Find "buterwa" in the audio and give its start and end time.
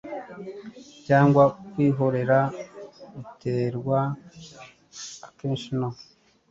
3.13-3.99